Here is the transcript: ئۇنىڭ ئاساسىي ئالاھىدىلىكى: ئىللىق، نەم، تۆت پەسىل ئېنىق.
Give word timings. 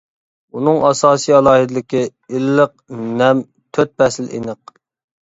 ئۇنىڭ 0.59 0.77
ئاساسىي 0.87 1.35
ئالاھىدىلىكى: 1.39 2.01
ئىللىق، 2.37 2.73
نەم، 3.21 3.45
تۆت 3.79 3.93
پەسىل 4.03 4.31
ئېنىق. 4.39 4.75